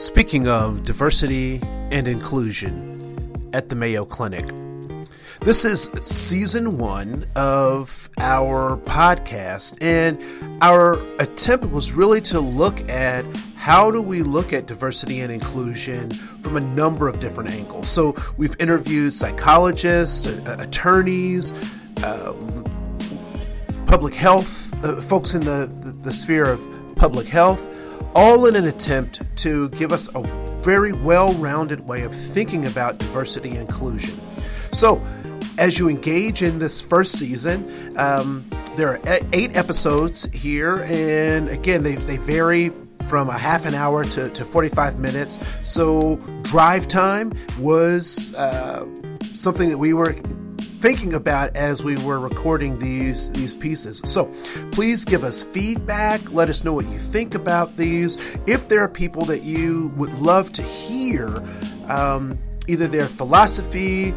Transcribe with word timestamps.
Speaking 0.00 0.48
of 0.48 0.86
diversity 0.86 1.60
and 1.90 2.08
inclusion 2.08 3.50
at 3.52 3.68
the 3.68 3.74
Mayo 3.74 4.06
Clinic, 4.06 4.46
this 5.40 5.66
is 5.66 5.90
season 6.00 6.78
one 6.78 7.26
of 7.36 8.08
our 8.16 8.78
podcast, 8.78 9.76
and 9.82 10.18
our 10.62 10.94
attempt 11.20 11.66
was 11.66 11.92
really 11.92 12.22
to 12.22 12.40
look 12.40 12.80
at 12.88 13.26
how 13.56 13.90
do 13.90 14.00
we 14.00 14.22
look 14.22 14.54
at 14.54 14.66
diversity 14.66 15.20
and 15.20 15.30
inclusion 15.30 16.10
from 16.10 16.56
a 16.56 16.60
number 16.62 17.06
of 17.06 17.20
different 17.20 17.50
angles. 17.50 17.90
So 17.90 18.16
we've 18.38 18.56
interviewed 18.58 19.12
psychologists, 19.12 20.24
attorneys, 20.24 21.52
um, 22.04 22.64
public 23.84 24.14
health, 24.14 24.72
uh, 24.82 25.02
folks 25.02 25.34
in 25.34 25.44
the, 25.44 25.70
the, 25.82 25.90
the 25.92 26.12
sphere 26.14 26.46
of 26.46 26.96
public 26.96 27.26
health 27.26 27.66
all 28.14 28.46
in 28.46 28.56
an 28.56 28.66
attempt 28.66 29.22
to 29.38 29.68
give 29.70 29.92
us 29.92 30.08
a 30.14 30.22
very 30.62 30.92
well 30.92 31.32
rounded 31.34 31.86
way 31.86 32.02
of 32.02 32.14
thinking 32.14 32.66
about 32.66 32.98
diversity 32.98 33.50
and 33.50 33.60
inclusion. 33.60 34.18
So, 34.72 35.02
as 35.58 35.78
you 35.78 35.88
engage 35.88 36.42
in 36.42 36.58
this 36.58 36.80
first 36.80 37.18
season, 37.18 37.94
um, 37.98 38.48
there 38.76 38.88
are 38.88 39.00
eight 39.32 39.56
episodes 39.56 40.24
here, 40.32 40.84
and 40.84 41.48
again, 41.48 41.82
they, 41.82 41.96
they 41.96 42.16
vary 42.16 42.72
from 43.08 43.28
a 43.28 43.36
half 43.36 43.66
an 43.66 43.74
hour 43.74 44.04
to, 44.04 44.30
to 44.30 44.44
45 44.44 44.98
minutes. 44.98 45.38
So, 45.62 46.16
drive 46.42 46.88
time 46.88 47.32
was 47.58 48.34
uh, 48.34 48.86
something 49.34 49.68
that 49.68 49.78
we 49.78 49.92
were 49.92 50.14
thinking 50.80 51.12
about 51.12 51.54
as 51.56 51.82
we 51.82 51.96
were 51.98 52.18
recording 52.18 52.78
these 52.78 53.30
these 53.30 53.54
pieces. 53.54 54.00
So, 54.04 54.26
please 54.72 55.04
give 55.04 55.24
us 55.24 55.42
feedback. 55.42 56.32
Let 56.32 56.48
us 56.48 56.64
know 56.64 56.72
what 56.72 56.86
you 56.86 56.98
think 56.98 57.34
about 57.34 57.76
these. 57.76 58.16
If 58.46 58.68
there 58.68 58.80
are 58.80 58.88
people 58.88 59.24
that 59.26 59.42
you 59.42 59.92
would 59.96 60.14
love 60.14 60.52
to 60.52 60.62
hear, 60.62 61.28
um, 61.88 62.38
either 62.66 62.88
their 62.88 63.06
philosophy, 63.06 64.14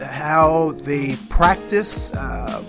how 0.00 0.72
they 0.82 1.16
practice 1.28 2.14
uh, 2.14 2.62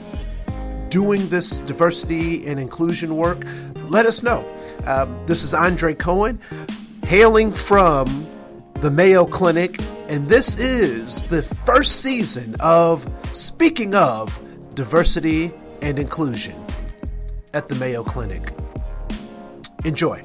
doing 0.90 1.28
this 1.30 1.60
diversity 1.62 2.48
and 2.48 2.60
inclusion 2.60 3.16
work, 3.16 3.46
let 3.88 4.06
us 4.06 4.24
know. 4.24 4.50
Um, 4.86 5.18
this 5.26 5.44
is 5.44 5.54
Andre 5.54 5.94
Cohen, 5.94 6.40
hailing 7.04 7.52
from 7.52 8.26
the 8.76 8.90
Mayo 8.90 9.26
Clinic, 9.26 9.80
and 10.16 10.30
this 10.30 10.58
is 10.58 11.24
the 11.24 11.42
first 11.44 12.02
season 12.02 12.56
of 12.62 13.06
Speaking 13.36 13.94
of 13.96 14.32
Diversity 14.74 15.52
and 15.82 16.00
Inclusion 16.00 16.56
at 17.54 17.68
the 17.68 17.76
Mayo 17.76 18.02
Clinic. 18.02 18.54
Enjoy. 19.84 20.24